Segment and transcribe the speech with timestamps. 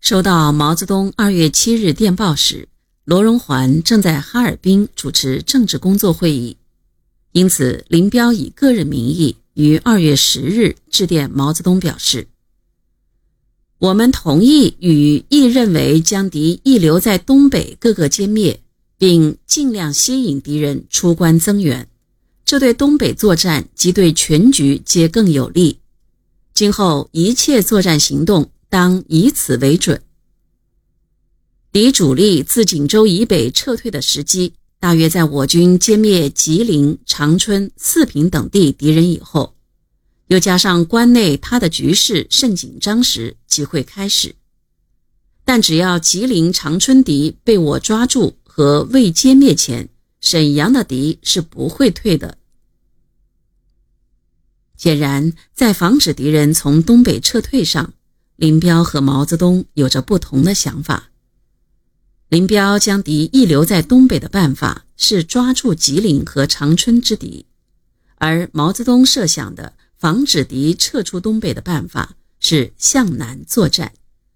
[0.00, 2.68] 收到毛泽东二月七日电报时，
[3.04, 6.56] 罗荣桓正在哈尔滨主持政治工作会议，
[7.32, 12.28] 因此林彪以个人名义于二月十日致电毛泽东，表示
[13.78, 18.60] ：“我们同意与亦认为将敌亦留在东北各个歼灭，
[18.96, 21.86] 并尽量吸引敌人出关增援，
[22.44, 25.80] 这对东北作战及对全局皆更有利。
[26.54, 30.02] 今后一切作战行动。”当以此为准。
[31.70, 39.54] 敌主力自锦州以北撤退的时机，大约在我军歼灭吉林、长春、四平等地敌人以后，
[40.28, 44.34] 又加上关内他的局势甚紧张时，即会开始。
[45.44, 49.88] 但只要吉林、长春敌被我抓住和未歼灭前，
[50.20, 52.38] 沈阳的敌是不会退的。
[54.76, 57.92] 显然，在防止敌人从东北撤退上。
[58.38, 61.10] 林彪和毛泽东有着不同的想法。
[62.28, 67.46] 林彪将敌一留在东北的办法是抓住吉林和长春之敌，
[68.14, 73.92] 而毛泽东设想的防止敌撤出东北的办法是向南作战，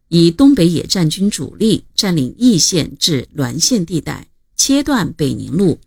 [0.09, 5.79] 以东北野战军主力占领易县至滦县地带，切断北宁路，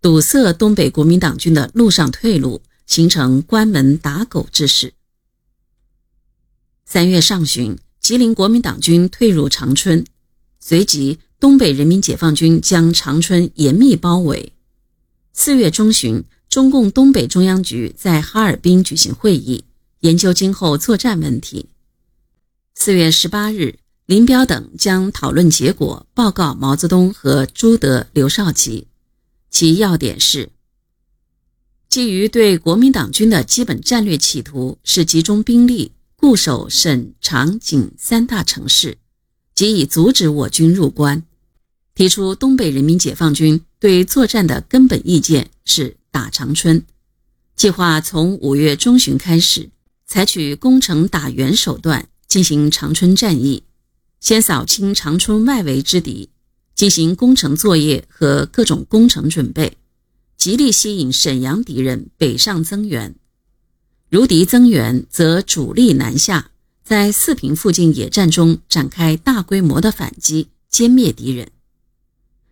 [0.00, 4.92] 堵塞东北国民党军的路上退路，形成关门打狗之势。
[6.88, 10.06] 三月上旬，吉林国民党军退入长春，
[10.60, 14.52] 随即东北人民解放军将长春严密包围。
[15.32, 19.64] 四月中旬，中共东北中央局在哈尔滨举行会议，
[20.00, 21.70] 研究今后作战问题。
[22.76, 28.86] 四月十八日，林彪等将讨论结果报告毛泽东和朱德、刘少奇，
[29.50, 30.50] 其要点是：
[31.88, 35.90] 基于对国民党军的基本战略企图是集中兵力。
[36.26, 38.98] 固守沈、长、锦三大城市，
[39.54, 41.22] 即以阻止我军入关。
[41.94, 46.84] 提出东北人民解放军对作战的根本意见是打长春，
[47.54, 49.70] 计划从五月中旬开始，
[50.04, 53.62] 采取攻城打援手段进行长春战役，
[54.18, 56.30] 先扫清长春外围之敌，
[56.74, 59.76] 进行攻城作业和各种工程准备，
[60.36, 63.14] 极力吸引沈阳敌人北上增援。
[64.16, 66.50] 如敌增援，则主力南下，
[66.82, 71.48] 在四平附近野战中展开大规模的反击，歼灭敌人；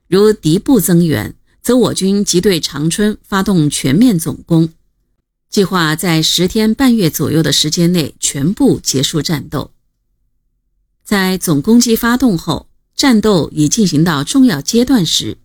[0.07, 4.75] 如敌不增援，则我军即对长春发动全面总攻，
[5.49, 9.71] 计划在十天半月左右的时间内全部结束战斗。
[11.03, 15.39] 在总攻击发动后，战斗已进行到重要阶段时，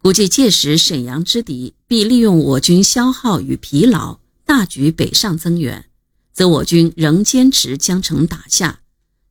[0.00, 4.20] 估计届时沈阳之敌必利用我军消耗与疲劳。
[4.48, 5.84] 大举北上增援，
[6.32, 8.80] 则我军仍坚持将城打下，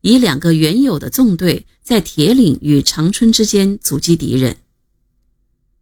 [0.02, 4.58] 以两个原有的纵队在铁岭与长春之间阻击敌人。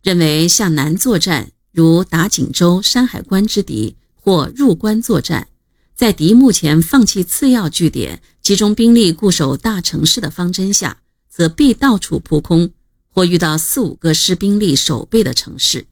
[0.01, 5.49] 认为向南作战，如打锦州、山海关之敌，或入关作战，
[5.93, 12.71] 在敌目前放弃次要据点，集中兵力固守大城市的方针下，则必到处扑空，
[13.09, 15.87] 或遇到四五个师兵力守备的城市，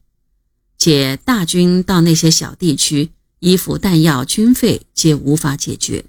[0.78, 3.10] 且大军到那些小地区。
[3.44, 6.06] 衣服、弹药、军费皆无法解决。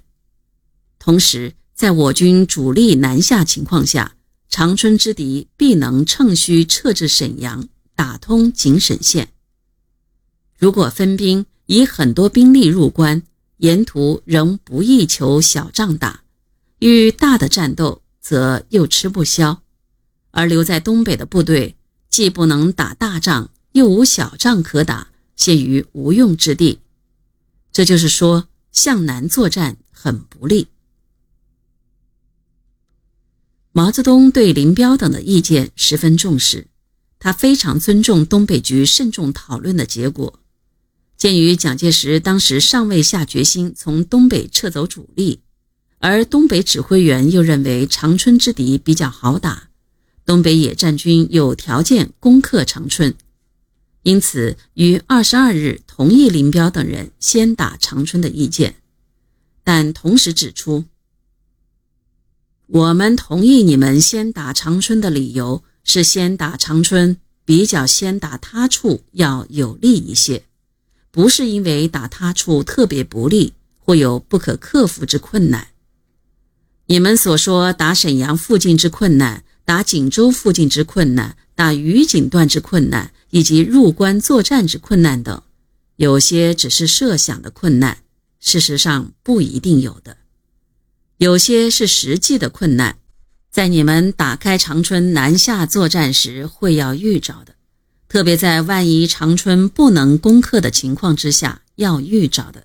[0.98, 4.16] 同时，在我军主力南下情况下，
[4.48, 9.28] 长春之敌必能乘虚撤至沈阳，打通井沈线。
[10.58, 13.22] 如果分兵以很多兵力入关，
[13.58, 16.22] 沿途仍不易求小仗打；
[16.78, 19.60] 遇大的战斗，则又吃不消。
[20.30, 21.76] 而留在东北的部队，
[22.08, 26.78] 既不能打大仗，又无小仗可打，陷于无用之地。
[27.76, 30.68] 这就是说，向南作战很不利。
[33.70, 36.68] 毛泽东对林彪等的意见十分重视，
[37.18, 40.40] 他非常尊重东北局慎重讨论的结果。
[41.18, 45.42] 鉴于蒋介石当时尚未下决心从东北撤走主力，
[45.98, 49.68] 而东北指挥员又认为长春之敌比较好打，
[50.24, 53.14] 东北野战军有条件攻克长春。
[54.06, 58.76] 因此，于二十二日同意林彪等人先打长春的意见，
[59.64, 60.84] 但同时指出，
[62.68, 70.44] 我们同意你们先打长春的理由是先打长春比较先打他处要有利一些，
[71.10, 75.66] 不是因为打他处特别不利或有不可克服之困难。
[76.86, 83.10] 你们所说打沈阳附近之困难，打锦州附近之困难，打余锦段之困难。
[83.36, 85.42] 以及入关作战之困难等，
[85.96, 87.98] 有些只是设想的困难，
[88.40, 90.14] 事实上不一定有的；
[91.18, 92.96] 有些是实际的困难，
[93.50, 97.56] 在你们打开长春南下作战时会要预着的，
[98.08, 102.64] 特别在万一长春不能攻克的情况之下要预着的。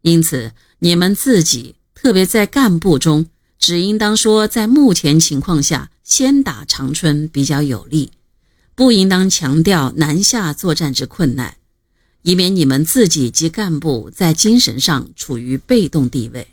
[0.00, 3.26] 因此，你们自己，特别在干部中，
[3.58, 8.12] 只应当说，在目前情况下，先打长春比较有利，
[8.82, 11.56] 不应当强调南下作战之困难，
[12.22, 16.48] 以免你们自己及干部在精神上处于被动地位。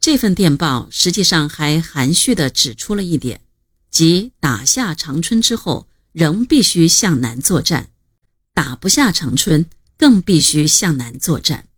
[0.00, 3.40] 这份电报实际上还含蓄地指出了一点，
[3.88, 7.84] 即打下长春之后，仍必须向南作战；
[8.52, 9.66] 打不下长春，
[9.96, 11.68] 更必须向南作战。